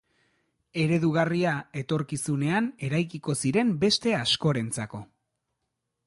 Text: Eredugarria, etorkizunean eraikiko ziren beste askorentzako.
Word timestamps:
Eredugarria, 0.83 1.51
etorkizunean 1.81 2.69
eraikiko 2.87 3.35
ziren 3.43 3.73
beste 3.83 4.15
askorentzako. 4.21 5.03